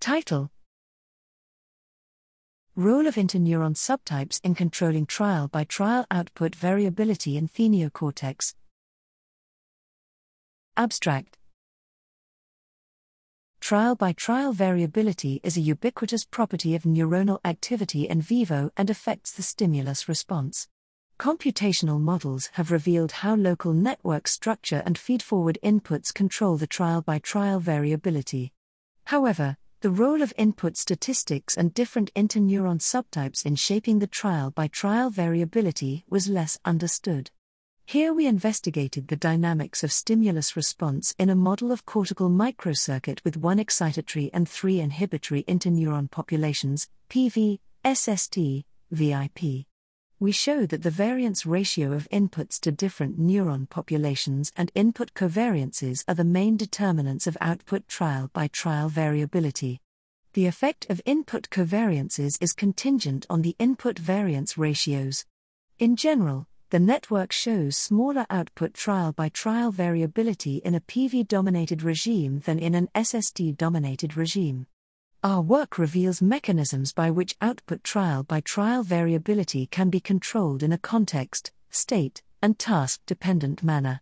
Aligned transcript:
Title 0.00 0.48
Role 2.76 3.08
of 3.08 3.16
interneuron 3.16 3.74
subtypes 3.74 4.40
in 4.44 4.54
controlling 4.54 5.06
trial 5.06 5.48
by 5.48 5.64
trial 5.64 6.06
output 6.08 6.54
variability 6.54 7.36
in 7.36 7.48
theneocortex. 7.48 8.54
Abstract 10.76 11.36
Trial 13.60 13.96
by 13.96 14.12
trial 14.12 14.52
variability 14.52 15.40
is 15.42 15.56
a 15.56 15.60
ubiquitous 15.60 16.24
property 16.24 16.76
of 16.76 16.84
neuronal 16.84 17.40
activity 17.44 18.08
in 18.08 18.22
vivo 18.22 18.70
and 18.76 18.88
affects 18.88 19.32
the 19.32 19.42
stimulus 19.42 20.08
response. 20.08 20.68
Computational 21.18 22.00
models 22.00 22.50
have 22.52 22.70
revealed 22.70 23.10
how 23.10 23.34
local 23.34 23.72
network 23.72 24.28
structure 24.28 24.84
and 24.86 24.96
feedforward 24.96 25.56
inputs 25.64 26.14
control 26.14 26.56
the 26.56 26.68
trial 26.68 27.02
by 27.02 27.18
trial 27.18 27.58
variability. 27.58 28.52
However, 29.06 29.56
the 29.80 29.90
role 29.90 30.22
of 30.22 30.32
input 30.36 30.76
statistics 30.76 31.56
and 31.56 31.72
different 31.72 32.12
interneuron 32.14 32.80
subtypes 32.80 33.46
in 33.46 33.54
shaping 33.54 34.00
the 34.00 34.08
trial 34.08 34.50
by 34.50 34.66
trial 34.66 35.08
variability 35.08 36.04
was 36.10 36.28
less 36.28 36.58
understood. 36.64 37.30
Here 37.86 38.12
we 38.12 38.26
investigated 38.26 39.06
the 39.06 39.16
dynamics 39.16 39.84
of 39.84 39.92
stimulus 39.92 40.56
response 40.56 41.14
in 41.16 41.30
a 41.30 41.36
model 41.36 41.70
of 41.70 41.86
cortical 41.86 42.28
microcircuit 42.28 43.22
with 43.24 43.36
one 43.36 43.58
excitatory 43.58 44.30
and 44.34 44.48
three 44.48 44.80
inhibitory 44.80 45.44
interneuron 45.44 46.10
populations, 46.10 46.88
PV, 47.08 47.60
SST, 47.86 48.64
VIP. 48.90 49.68
We 50.20 50.32
show 50.32 50.66
that 50.66 50.82
the 50.82 50.90
variance 50.90 51.46
ratio 51.46 51.92
of 51.92 52.08
inputs 52.10 52.58
to 52.62 52.72
different 52.72 53.20
neuron 53.20 53.70
populations 53.70 54.50
and 54.56 54.72
input 54.74 55.14
covariances 55.14 56.02
are 56.08 56.14
the 56.16 56.24
main 56.24 56.56
determinants 56.56 57.28
of 57.28 57.38
output 57.40 57.86
trial 57.86 58.28
by 58.32 58.48
trial 58.48 58.88
variability. 58.88 59.80
The 60.32 60.46
effect 60.46 60.90
of 60.90 61.00
input 61.06 61.50
covariances 61.50 62.36
is 62.40 62.52
contingent 62.52 63.26
on 63.30 63.42
the 63.42 63.54
input 63.60 63.96
variance 63.96 64.58
ratios. 64.58 65.24
In 65.78 65.94
general, 65.94 66.48
the 66.70 66.80
network 66.80 67.30
shows 67.30 67.76
smaller 67.76 68.26
output 68.28 68.74
trial 68.74 69.12
by 69.12 69.28
trial 69.28 69.70
variability 69.70 70.56
in 70.64 70.74
a 70.74 70.80
PV 70.80 71.28
dominated 71.28 71.84
regime 71.84 72.40
than 72.40 72.58
in 72.58 72.74
an 72.74 72.88
SST 73.00 73.56
dominated 73.56 74.16
regime. 74.16 74.66
Our 75.24 75.42
work 75.42 75.78
reveals 75.78 76.22
mechanisms 76.22 76.92
by 76.92 77.10
which 77.10 77.36
output 77.40 77.82
trial 77.82 78.22
by 78.22 78.40
trial 78.40 78.84
variability 78.84 79.66
can 79.66 79.90
be 79.90 79.98
controlled 79.98 80.62
in 80.62 80.70
a 80.70 80.78
context, 80.78 81.50
state, 81.70 82.22
and 82.40 82.56
task 82.56 83.00
dependent 83.04 83.64
manner. 83.64 84.00